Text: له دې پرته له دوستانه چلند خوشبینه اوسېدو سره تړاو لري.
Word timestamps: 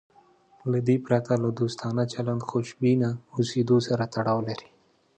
له 0.71 0.79
دې 0.87 0.95
پرته 1.05 1.33
له 1.43 1.49
دوستانه 1.59 2.03
چلند 2.13 2.41
خوشبینه 2.49 3.09
اوسېدو 3.35 3.77
سره 3.87 4.03
تړاو 4.15 4.39
لري. 4.47 4.69